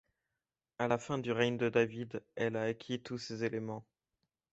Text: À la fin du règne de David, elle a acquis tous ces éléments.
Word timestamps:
À 0.79 0.87
la 0.87 0.97
fin 0.97 1.19
du 1.19 1.31
règne 1.31 1.57
de 1.59 1.69
David, 1.69 2.23
elle 2.35 2.55
a 2.55 2.63
acquis 2.63 3.03
tous 3.03 3.19
ces 3.19 3.43
éléments. 3.43 3.85